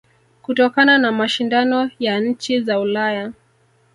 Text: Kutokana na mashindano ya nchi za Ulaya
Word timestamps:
Kutokana 0.41 0.97
na 0.97 1.11
mashindano 1.11 1.91
ya 1.99 2.19
nchi 2.19 2.61
za 2.61 2.79
Ulaya 2.79 3.33